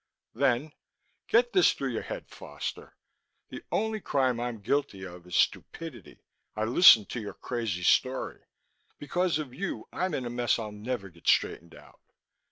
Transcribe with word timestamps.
Then, 0.33 0.71
"Get 1.27 1.53
this 1.53 1.73
through 1.73 1.91
your 1.91 2.01
head, 2.01 2.27
Foster. 2.27 2.95
The 3.49 3.61
only 3.71 4.01
crime 4.01 4.39
I'm 4.39 4.57
guilty 4.59 5.03
of 5.05 5.27
is 5.27 5.35
stupidity. 5.35 6.23
I 6.55 6.63
listened 6.63 7.09
to 7.09 7.21
your 7.21 7.35
crazy 7.35 7.83
story; 7.83 8.41
because 8.97 9.37
of 9.37 9.53
you 9.53 9.87
I'm 9.93 10.15
in 10.15 10.25
a 10.25 10.31
mess 10.31 10.57
I'll 10.57 10.71
never 10.71 11.09
get 11.09 11.27
straightened 11.27 11.75
out." 11.75 11.99